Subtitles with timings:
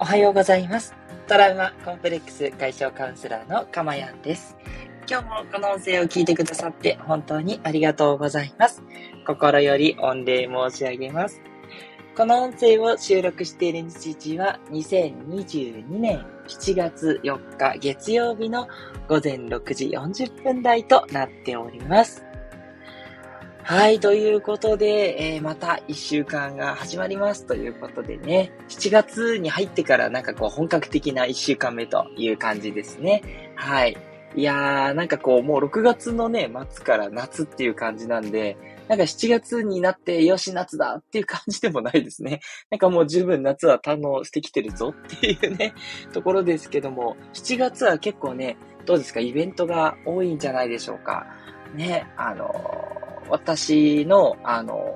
[0.00, 0.94] おはようございます。
[1.26, 4.56] トラウマコンプレックス解消カウンセラーのかまやんです。
[5.10, 8.80] 今日もこの音声を聞いてくださって本当にありがとうございます。
[9.26, 11.42] 心より御礼申し上げます。
[12.16, 18.68] この音声を収録している日時は2022年7月4日月曜日の
[19.08, 22.27] 午前6時40分台となっております。
[23.70, 33.52] はい、ということで、えー、また1週間が始まりますということでね、7月に入ってからなんかこう本格的な1週間目という感じですね。
[33.56, 33.98] はい。
[34.34, 38.56] いやー、なんかこうもう6月のね、末から夏っていう感じなんで、
[38.88, 42.40] なんか7月になってよし夏だっていう感じでもないですね。
[42.70, 45.74] なんかもう十分夏は堪能してきてるぞっていうね、
[46.14, 51.26] ところですけども、7月は結構ね、どうですか、イベントが多いんじゃないでしょうか？
[51.74, 52.50] ね、あの
[53.30, 54.94] 私の、あの、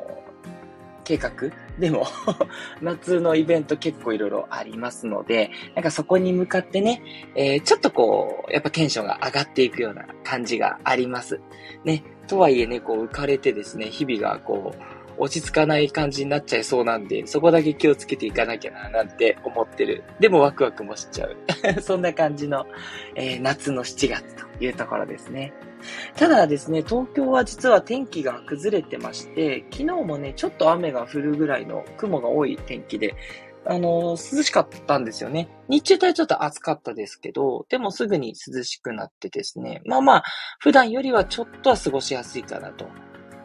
[1.04, 1.32] 計画？
[1.78, 2.06] でも
[2.82, 7.02] 夏のイベント結構いろいろありますので、なんかそこに向かってね、
[7.34, 11.40] えー、ちょっとこう、やっぱテンションが上がっていくような感じがあります。
[11.84, 14.82] ね、とはいえね、こう浮かれてですね、日々がこう、
[15.18, 20.04] 落ち着かない感じになっちゃいそうなんで、そこだけ気をつけていかなきゃな、なんて思ってる。
[20.20, 21.36] でもワクワクもしちゃう。
[21.80, 22.66] そんな感じの、
[23.14, 25.52] えー、夏の7月というところですね。
[26.16, 33.14] ただですね、東京は実は天気が崩れてまして、昨日もね、ちょっと雨が降るぐらいの雲が多い天気で、
[33.64, 35.48] あの、涼しかったんですよね。
[35.68, 40.24] 日中帯ちょっと暑かったですけど、でもすぐに涼しくなってですね、まあまあ、
[40.58, 42.86] 普段よりはちょっとは過ごしやすいかなと。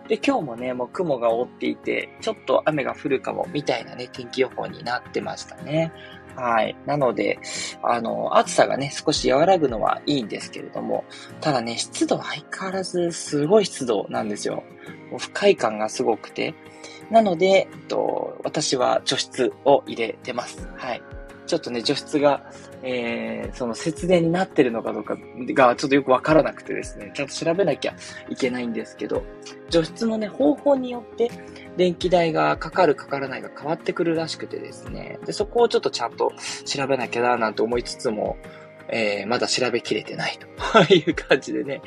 [0.08, 5.92] で、今日もね、もう雲が覆っていて、ちょっと雨が降るかも、みたいなね、天気予報になってましたね。
[6.38, 6.76] はい。
[6.86, 7.40] なので、
[7.82, 11.04] あの、暑さがね、少し和らぐのはいいんですけれども、
[11.42, 14.64] ただね、湿度は相変わらずすごい湿度なんですよ。
[15.18, 16.54] 不快感がすごくて。
[17.10, 20.68] なので、えっと、私は除湿を入れてます。
[20.76, 21.02] はい。
[21.48, 22.44] ちょっとね、除湿が、
[22.84, 27.96] えー、その節電になってるのかどうかがちょっとよくわからなくてですね、ちゃんと調べなきゃ
[28.30, 29.24] いけないんですけど、
[29.70, 31.32] 除湿のね、方法によって
[31.76, 36.32] 電気代がかかるかからないが変わってくるらしくてですね、で、そこをちょっとちゃんと
[36.66, 38.38] 調べなきゃななんて思いつつも、
[38.90, 41.82] えー、まだ調べきれてないという感じでね、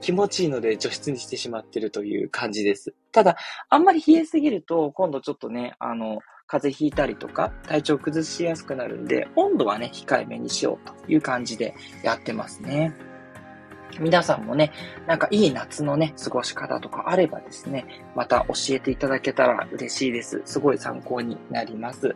[0.00, 2.94] 気持ちいいので除湿にしてしまってるという感じです。
[3.10, 3.36] ただ、
[3.68, 6.18] あんまり冷えすぎると、今度ちょっとね、あの、
[6.52, 12.92] 風邪ひいたりとか、体調崩しやすくなるんで、温度はね、控えめにしようという感じでやってますね。
[13.98, 14.70] 皆さんもね、
[15.06, 20.42] なんかいい夏のね、過ごし方とかあればですね、また教えていただけたら嬉しいです。
[20.44, 22.14] すごい参考になります。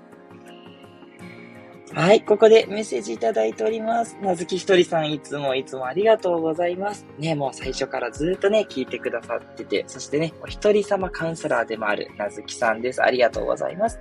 [1.99, 4.19] はい、ここでメッセージいただいております。
[4.21, 7.07] なずきひとりさん、いつもいつもありがとうございます。
[7.19, 13.03] ね、もう最初からずっとね、聞いてくださってて、そしてね、お一人様カウンセラーでもあるなずきさんです。
[13.03, 13.99] ありがとうございます。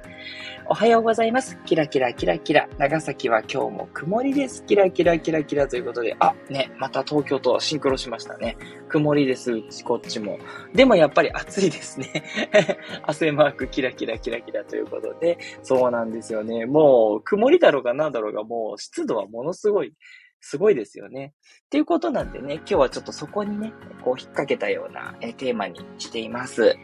[0.68, 1.58] おはようございます。
[1.66, 2.68] キラキラキラキラ。
[2.78, 4.66] 長崎は今日も曇りです。
[4.66, 8.58] キラキラキラキラということで、あ、ね、また東京とシンクロしましたね。
[8.90, 10.38] 曇りです、うちこっちも。
[10.74, 12.26] でもやっぱり暑いですね。
[13.08, 16.66] 汗マークキラキラキラキラということで、そうなんですよね。
[16.66, 19.94] もう、曇りだろうがなんだろうが、もう湿度はものすごい、
[20.42, 21.34] すごいですよね。
[21.66, 23.74] っていうことなんでね、今日はちょっとそこにね、
[24.04, 26.76] こう引っ掛けたようなえテーマにしています。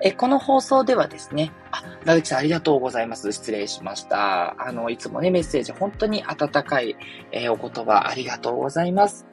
[0.00, 3.32] え、この放送ではですね、あ、ラウチさんありがとうございます。
[3.32, 4.60] 失礼しました。
[4.60, 6.96] あの、いつもね、メッセージ本当に温かい、
[7.30, 9.31] えー、お言葉ありがとうございます。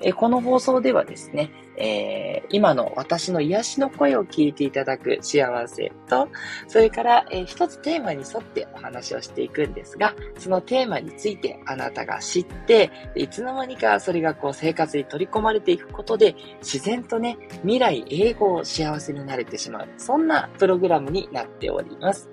[0.00, 6.28] え、この放送ではですね、えー、今の私の癒しの声を聞いていただく幸せと、
[6.66, 19.88] それから、えー、一つテーマに沿ってお話をしていくんですが、そのテーマについてあなたが知って、いつの間にかそれがこう生活に取り込まれていくことで、自然とね、未来英語を幸せになれてしまう。
[19.96, 22.28] そんなプログラムになっております。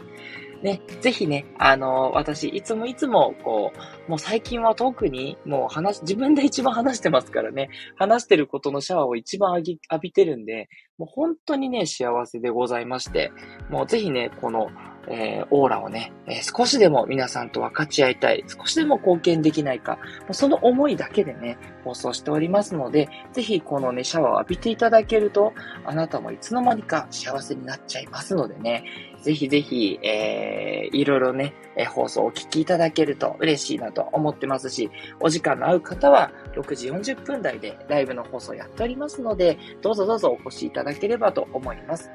[0.66, 3.72] ね、ぜひね、あの私、いつもいつも、こ
[4.08, 10.68] う、もう最近は特に、もう話、自分で一番話してますからね、話してることのシャワーを一番浴び浴びてるんで、
[10.98, 13.32] もう本当にね、幸せでございまして、
[13.70, 14.72] もうぜひね、この、
[15.08, 20.00] えー、オーラをね、えー、少しでも皆さんと分かち合いたい、少しでも貢献できないか、
[20.32, 25.54] その思いだけでね、放送しておりますので、ぜひこのね、シャワーを浴びていただけると、
[25.86, 28.84] あなたもいつの間にか幸せになっちゃいますのでね、
[29.22, 42.12] ぜひぜひ、えー、いろいろね、えー、放送をお聞きいただけると嬉しいなと思ってますし、お時間の合う方は6時40分台でライブの放送やっておりますので、どうぞどうぞお越しいただければと思います。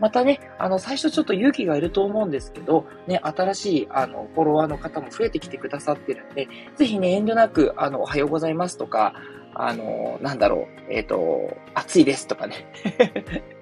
[0.00, 9.14] またね、あの、最初ちょっと勇気がいると思うんですけど、ね、新しい、あの、フォロワーの方も増えてきてくださってるんで、ぜひね、遠慮なく、あの、おはようございますとか、
[9.54, 12.66] あの、なんだろう、えっ、ー、と、暑いですとかね。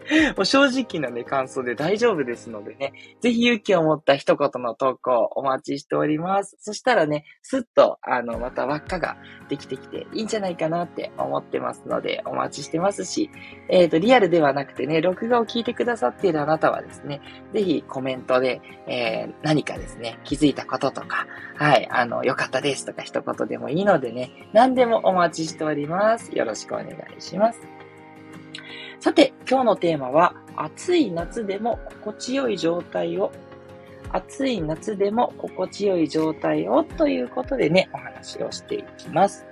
[0.36, 6.56] もう正直なね、感想で大丈夫ですのでね、ぜひ勇気を持った一言の投稿お待ちしております。
[6.60, 9.16] そしたらね、すっと、あの、また輪っかが
[9.48, 13.30] できてきていいんじゃないかなって思ってますので、お待ちしてますし、
[13.68, 17.20] えっ、ー、と、リアルではなくてね、録画を聞いてくださっているあなたはですね、
[17.52, 21.26] ぜひコメントで、えー、何かですね、気づいたこととか、
[21.56, 26.34] はい、あの、良かったですとか一言でもいいのでね、何でもお待ちしております。
[26.36, 27.78] よろしくお願いします。
[29.00, 33.30] さて、今日のテーマは、暑い夏でも心地よい状態を、
[34.10, 39.46] 暑い夏でも心地よい状態をということでね、お話をしていきます。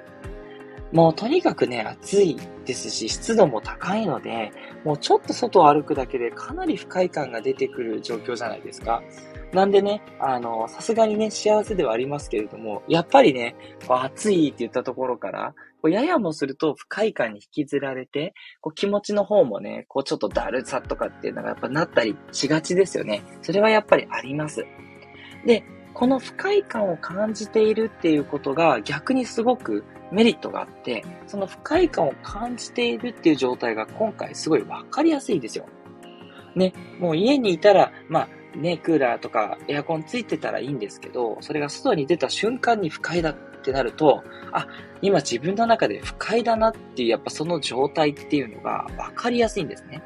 [0.91, 4.51] もうとにかくね、暑いですし、湿度も高いので、
[4.85, 9.01] もうちょっと外を歩くだけでかなり不快感が出てくる状況じゃないですか。
[9.53, 13.55] なんでね、あの、さすがにね、幸せではありますけれども、やっぱりね、
[13.89, 23.23] 暑いって言ったところから、こうややもすると不快感に引きずられて、こう気持ちの方もね、こうちょっとだるさとかっていうのがやっぱなったりしがちですよね。
[23.43, 24.67] それはやっぱりあります。
[25.45, 25.65] で、
[25.95, 35.67] この不快感を感じているっていうことが逆にすごくメリットがあって、その不快感を感じているっていう状態が今回すごいわかりやすいんですよ。
[36.55, 43.37] ね、もう家にいたら、まあ、ね、クーラーとかエアコンついてたらいいんですけど、それが外に出た瞬間に不快だっ
[43.67, 44.23] ってなると、
[44.53, 44.69] あ、
[45.03, 50.03] 今自分の中で不快だなっていう、やっぱその状態っていうのが分かりやすいんですね。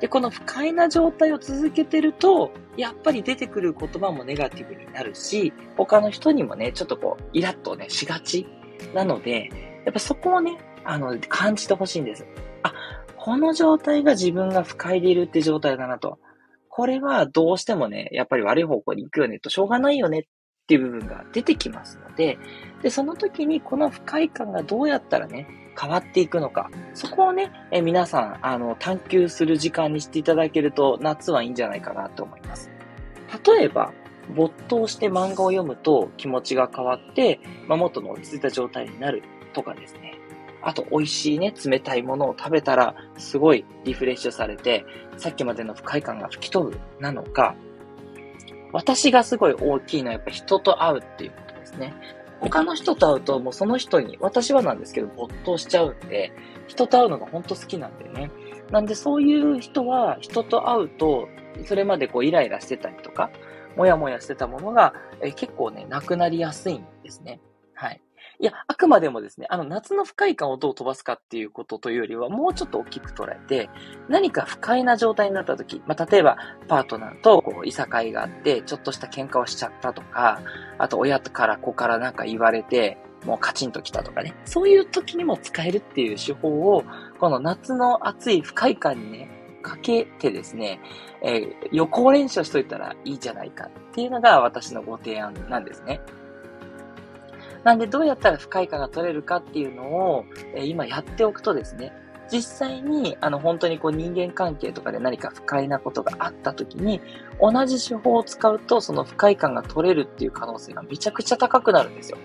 [0.00, 8.46] で、この不快な状態を続けてると、やっぱり出てくる言葉もネガティブになるし、他の人にもね、ちょっとこう、イラッとね、しがち
[8.94, 9.50] なので、
[9.84, 12.24] やっぱそこをね、あの、感じてほしいんです。
[12.62, 12.72] あ、
[13.16, 16.20] この状態が自分が不快でいるって状態だなと。
[16.68, 20.26] これはどうしてもね、やっぱり悪い方向に行くよねと、しょうがないよね
[20.66, 22.38] っていう部分が出てきますので、
[22.82, 25.46] で、その時にこの不快感がどうやったらね、
[25.80, 32.68] 変わっていくのか、そこをね、え皆さん、あの、探求する時間にしていただけると、夏はいいんじゃないかなと思います。
[33.46, 33.92] 例えば、
[34.34, 39.22] 没頭して漫画を読むと気持ちが変わって、まあ、元の落ち着いた状態になる
[39.52, 40.18] とかですね。
[40.62, 44.84] あと、美味しいね、冷たいものを食べたら、すごいリフレッシュされて、
[45.16, 47.54] さっきまでの不快感が吹き飛ぶ、なのか、
[48.76, 51.94] 私がすごい大きいのはやっぱ人と会うっていうことですね。
[52.40, 56.30] 他の人と会うと、もうその人に、私はなんですけど、没頭しちゃうんで、
[56.66, 58.30] 人と会うのが本当好きなんでね。
[58.70, 61.28] なんでそういう人は、人と会うと、
[61.64, 63.30] それまでこうイライラしてたりとか、
[63.78, 67.40] もやもやしてたものが、え結構ね、なくなりやすいんですね。
[67.72, 68.02] はい。
[68.38, 73.70] いや、あくまでもですね、あの、夏の不快感をどう飛ばすかっていうことというよりは、もうちょっと大きく捉えて、
[74.08, 76.36] 何か不快な状態になった時、まあ、例えば、
[76.68, 80.40] パートナーと、こう、いさかいがあって、ちょっとした喧嘩をしちゃったとか、
[80.78, 84.34] あと、親から子からなんか言われて、もうカチンときたとかね。
[84.44, 86.84] そういう時にも使えるっていう手法を、
[87.18, 89.28] この夏の暑い不快感にね、
[89.62, 90.78] かけてですね、
[91.22, 96.00] えー、予行練習しといたらいいじゃないかっていうのが私のご提案なんですね。
[97.66, 99.82] なんでどうやったら不快感が取れるかっていうの
[100.12, 100.24] を、
[100.54, 101.92] えー、今やっておくとですね、
[102.30, 107.00] 実際に、あの、本当にこう人間関係とかで何か不快なことがあった時に、
[107.40, 112.18] 同じ手法を使うと、その不快感が取れるっていう可能性がめちゃくちゃ高くなるんですよ。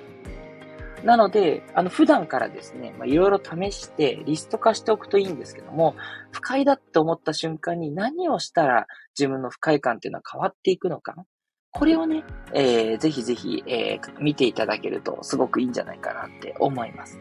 [1.04, 5.96] なので、あの、普段からですね、まあ、いろいろ試してリスト化しておくといいんですけども、
[6.32, 8.86] 不快だって思った瞬間に何をしたら
[9.18, 11.16] 自分の不快感っていうのは変わっていくのか。
[11.74, 12.24] これをね、
[12.54, 17.20] えー、ぜひぜひ、えー、見ていただけるとすごくいいんじゃないかなって思います。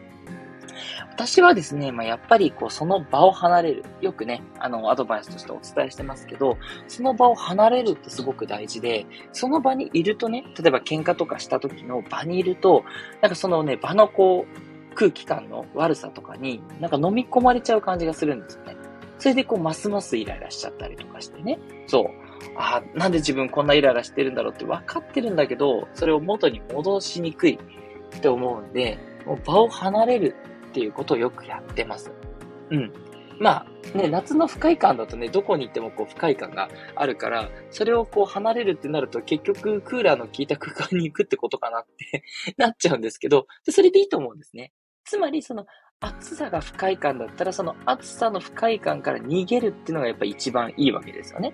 [1.11, 3.85] 私はですね、まあ、やっぱりこうその場を離れる。
[4.01, 12.83] よくね、あの、アドバイスとしてお伝えしてますけど、その場を離れるってすごく大事で、その場にいるとね、例えば喧嘩とかした時の場にいると、
[13.21, 18.75] なんかそのね、場のこう、空気感の悪さとかに、なんか飲み込まれちゃう感じがするんですよね。
[19.17, 21.59] それでこう、ますますイライラしちゃったりとかしてね。
[21.87, 22.30] そう。
[22.55, 27.59] あなんで自分こんなイライラしてるんだろうって分かってるんだけど、それを元に戻しにくい
[28.15, 30.35] って思うんで、もう場を離れる
[30.69, 32.11] っていうことをよくやってます。
[32.69, 32.91] うん。
[33.39, 42.23] まあ、ね、夏の不快感だとね、どこに行ってもこう不快感があるから、それをこう離れるってなると結局クーラーの効いた空間に行くってことかなって
[42.57, 44.71] なっちゃうんですけど、でそれでいいと思うんですね。
[45.05, 45.65] つまりその
[45.99, 51.53] 暑さが不快感だったら、その暑さの不快感から逃げるっていうのがやっぱ一番いいわけですよね。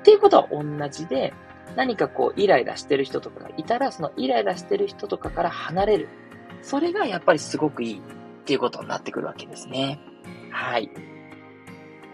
[0.00, 1.32] っていうことは同じで、
[1.76, 6.08] 何かこうイライラしてる人とかがいたら、そのイライラしてる人とかから離れる。
[6.62, 8.00] それがやっぱりすごくいいっ
[8.44, 10.00] ていうことになってくるわけですね。
[10.50, 10.90] はい。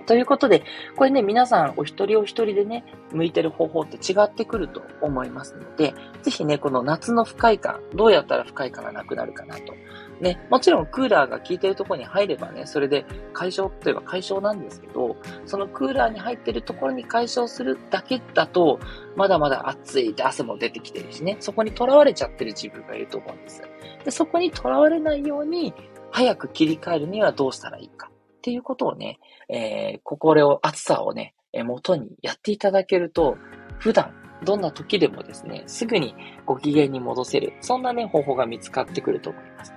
[0.06, 0.62] ということで、
[0.94, 9.74] これね、皆さんお一人お一人でね、向いてる方法って違ってくると思いますので、ぜひね、この夏の不快感、どうやったら不快感がなくなるかなと。
[10.20, 18.80] ね、もちろんクーラーが効いてるところに入ればね、それで解消といえば解消なんですけど、そのクーラーに入ってるところに解消するだけだと、
[19.14, 23.62] まだまだ暑いって汗も出てきてるしね、そこに囚われちゃってる自分がいると思うんです。
[24.04, 25.74] で、そこに囚われないように、
[26.10, 29.18] 早く切り替えるにはどうしたらいいかっていうことをね、
[29.48, 33.36] えー、心を、暑さをね、元にやっていただけると、
[33.78, 39.75] 普段、どんな時でもですね、すぐにご機嫌に戻せる、そんなね、方法が見つかってくると思います。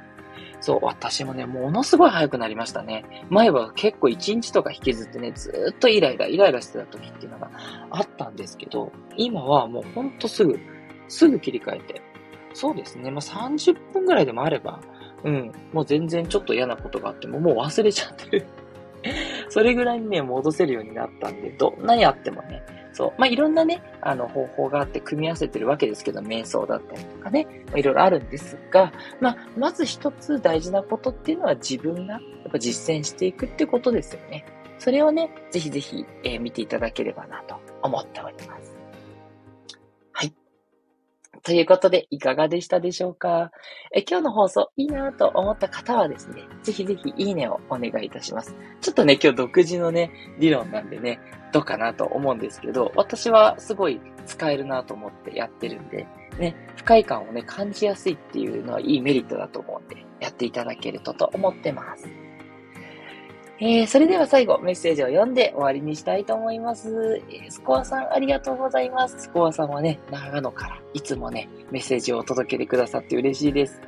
[0.61, 3.05] そう、私もね、ものすごい早くなりましたね。
[3.29, 7.49] 前は結構1日とか引きずってね、ずっとイライラ、イライラしてた時っていうのが
[7.91, 10.59] あったんですけど、今はもうほんとすぐ、
[11.07, 12.01] すぐ切り替えて、
[12.53, 14.81] そうですね、まあ、30分ぐらいでもあれば、
[15.23, 18.45] うん、もう全然ちょっと嫌なことがあってももう忘れちゃってる。
[19.49, 22.61] それぐらいにね、戻せるようになったんで、どんなにあってもね、
[22.99, 23.13] そう。
[23.17, 28.91] まあ、いろんなね、あの、方法があって組み合わせてるわけですけど、瞑想だったりとかね、いろいろあるんですが、
[29.21, 34.45] まあ、まず一つ大事なことっていうのは自分がやっぱ実践していくってことですよね。
[34.79, 38.78] それをね、ぜひぜひ、えー、見ていただければなと思っております。
[41.43, 43.51] ということで、いかがでしたでしょうか？
[43.93, 48.55] え今日の放送いいなと思った方はですね、ぜひぜひいいねをお願いいたします。
[48.81, 51.19] ちょっとね、今日独自のね、理論なんでね、
[51.51, 62.07] どうかなと思うんですけど、私はすごい使えるなと思ってやってるんで、ね、不快感をね、感じやすいっていうのはいいメリットだと思うんで、やっていただけるとと思ってます。
[63.61, 67.21] えー、それでは最後、メッセージを読んで終わりにしたいと思います。
[67.29, 69.23] え、スコアさん、ありがとうございます。
[69.23, 73.81] スコアさんはね、長野からいつもね、メッセージを届けてくださって嬉しいです。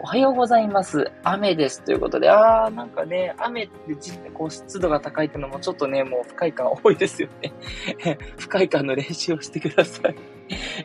[0.00, 1.08] おはようございます。
[1.22, 1.84] 雨です。
[1.84, 7.52] ということで、あー、なんかね、雨ってこう湿度が高いってのもちょっとね、もう不快感多いですよね。
[8.38, 10.16] 不快感の練習をしてください。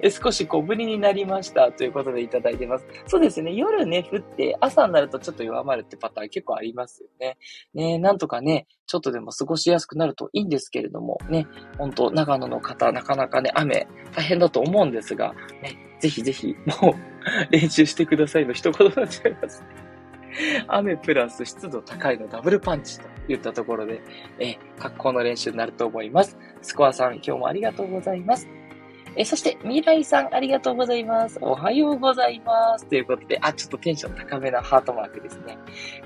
[0.10, 2.86] 少し小降りになりましたということでいただいてます。
[3.06, 3.54] そうですね。
[3.54, 7.38] 夜ね、降って朝になるとちょっと弱まるってパターン結構ありますよね。
[7.74, 11.48] ね、なんとかね、ちょっとでも過ごしやすくなるといいんですけれども、ね、
[11.78, 19.64] 本当長野の方、なかなかね、雨大変だと思うんですが、ね、ぜひぜひ、もう練習してくださいの一言になっちゃいます。
[20.68, 24.02] 雨プラス湿度高いのダブルパンチと言ったところで、
[24.40, 26.38] え格好の練習になると思います。
[26.62, 28.48] スコアさん、今日もありがとうございます。
[29.20, 31.40] えそして、未来さん、ありがとうございます。
[31.42, 32.86] おはようございます。
[32.86, 35.58] ということで、あ、ちょっとテンション高めなハートマークですね。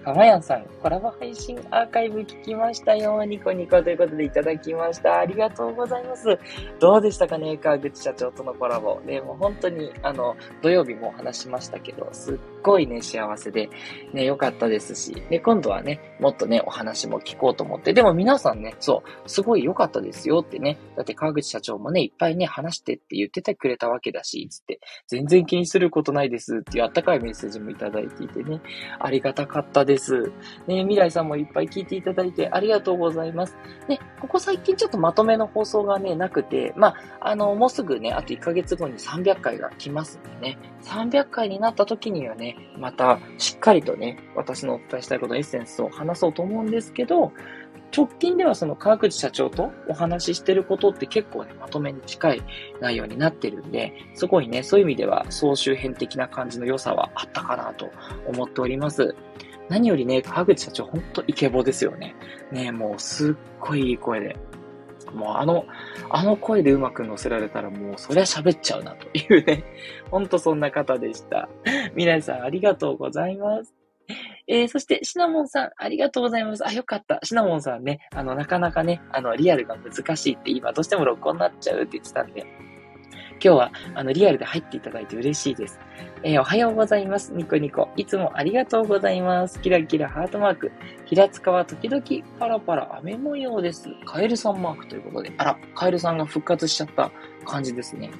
[0.05, 3.21] かまやんさん、コラボ配信アーカイブ聞きましたよ。
[3.25, 5.19] ニコニコということでいただきました。
[5.19, 6.39] ありがとうございます。
[6.79, 9.01] どうでしたかね、川口社長とのコラボ。
[9.05, 13.69] で、もう本当に、あの、土曜日も話しましたけど、すっごいね、幸せで、
[14.13, 28.61] ね、良かったですし、で、今度はね、もっとね、お話も聞こうと思って、でも皆さんね、そう、すごい良かったですよってね、だって川口社長もね、いっぱいね、話してって言っててくれたわけだし、つって、全然気にすることないですっていうあったかいメッセージもいただいていてね、
[28.99, 30.31] ありがたかったです。
[30.67, 33.57] ね、未来さんもいっぱい聞いていただいてありがとうございます。
[33.87, 36.89] ね、ここ最近ちょっとまとめの放送がね、なくて、ま
[37.19, 47.31] あ、あの、もうすぐね、あと1ヶ月後に300回が来ますんでね、300回になった時にはね、またしっかりとね、私のお伝えしたいことのエッセンスを話そうと思うんですけど、
[47.95, 52.43] 直近ではその川口社長とお話ししてることって結構ね、まとめに近い
[52.79, 57.89] 内容になってるんで、すごいね、そういう意味では総集編的な感じの良さはあったかなと
[58.27, 59.13] 思っております。
[59.69, 62.15] 何よりね、川口社長ほんとイケボですよね。
[62.51, 64.35] ね、もうすっごいいい声で。
[65.13, 65.65] もうあの、
[66.09, 69.63] あの声でうまく乗せられたらもうそりゃ喋っちゃうなというね、
[70.09, 71.49] ほんとそんな方でした。
[71.95, 73.80] 皆さんありがとうございます。
[74.51, 76.67] えー、そして、シナモンさん、ありがとうございます。
[76.67, 77.21] あ、よかった。
[77.23, 85.79] シナモンさんね、あの、なかなかね、あの、リアルが難しいって今どうしても録音になっちゃうって言ってたんで、今日は、あの、リアルで入っていただいて嬉しいです。
[86.23, 87.31] えー、おはようございます。
[87.33, 87.87] ニコニコ。
[87.95, 89.61] いつもありがとうございます。
[89.61, 90.73] キラキラハートマーク。
[91.05, 92.03] 平塚は時々
[92.37, 93.87] パラパラ雨模様です。
[94.05, 95.33] カエルさんマークということで。
[95.37, 97.09] あら、カエルさんが復活しちゃった
[97.45, 98.11] 感じですね。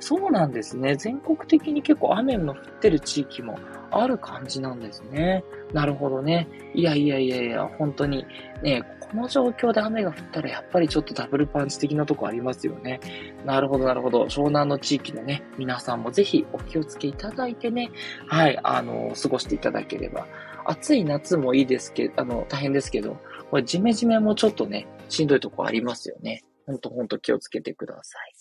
[0.00, 0.96] そうなんですね。
[0.96, 3.58] 全国的に結構雨の降ってる地域も
[3.90, 5.44] ある感じなんですね。
[5.72, 6.48] なるほどね。
[6.74, 8.26] いやいやいやいや、本当に
[8.62, 13.00] ね、この状況で雨が降ったらやっぱりちょっとダブルパンチ的なとこありますよね。
[13.44, 14.24] なるほど、なるほど。
[14.24, 17.90] 湘南の地域のね、皆さんもぜひお気をつけいただいてね、
[18.26, 20.26] はい、あの、過ごしていただければ。
[20.66, 23.16] 暑い夏もいいですけど、あの、大変ですけど、
[23.50, 26.42] これジメジメもちょっとね、しんどいとこありますよね。
[26.66, 28.33] ほんとほんと気をつけてください。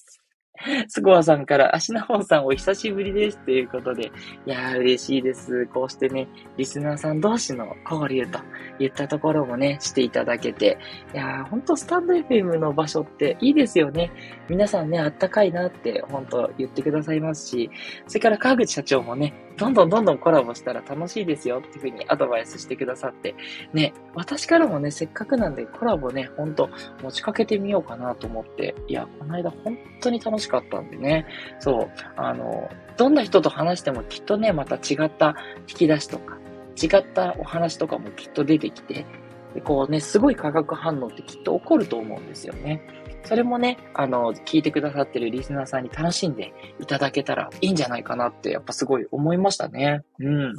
[0.87, 4.11] スコアさんから、足なほんさんお久しぶりですということで、
[4.45, 5.65] いやー嬉しいです。
[5.67, 6.27] こうしてね、
[6.57, 8.39] リスナーさん同士の交流と
[8.79, 10.77] いったところもね、していただけて、
[11.13, 14.11] いやーほんとスタンド FM の場所っていいですよね。
[14.49, 17.69] 皆さんね、あったかいなって本当言ってくださいますし、
[18.07, 23.35] それから川口社長もね、どんどんどんどんコラボしたら楽しいですよっていうふうにアドバイスしてくださって、
[23.73, 26.69] ね、私からもね、せっかくなんでコラボね、ほんと
[27.01, 31.27] 持ちかけてみようかなと思って、いや、この間本当に楽しかったんでね、
[31.59, 35.35] そう、あの、どんな人と話してもきっとね、また違った
[35.67, 36.37] 引き出しとか、
[36.81, 39.05] 違ったお話とかもきっと出てきて、
[39.53, 42.81] でこうね、すごい化学反応ってきっと起こると思うんですよね。
[43.23, 50.03] それもね、あの、聞いてくださってるリスナーさんに楽しんでいただけたらいいんじゃないかなって、やっぱすごい思いましたね。
[50.19, 50.53] うん。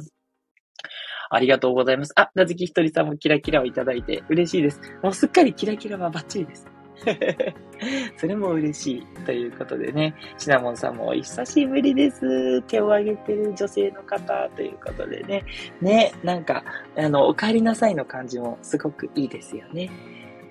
[1.29, 2.13] ありがとうございます。
[2.15, 4.79] あ、なずきひとりさんもキラキラをいただいて嬉しいです。
[5.03, 6.67] もうすっかりキラキラはバッチリです。
[8.17, 9.25] それも嬉しい。
[9.25, 12.61] ということでね、シナモンさんもお久しぶりです。
[12.63, 15.43] 手を挙げてる女性の方ということでね。
[15.81, 16.63] ね、なんか、
[16.95, 19.89] あの、お帰りなさいの感じもすごくいいですよね。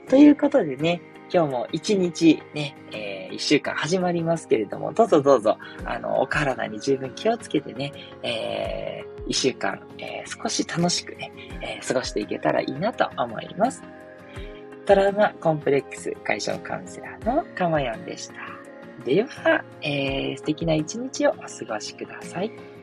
[0.08, 1.00] ということでね、
[1.32, 7.92] 今日も一日ね、えー、一週間始まりますけれども、どうぞどうぞ、あの、お体に十分気をつけてね、
[8.22, 11.32] えー、一週間、えー、少し楽しくね、
[11.62, 13.82] えー、過ごしていけたらいいなと思います。
[14.86, 18.34] トラウマコンプレックス解消カウンセラーのかまやんでした。
[19.04, 22.73] では、えー、素敵な一日をお過ごしください。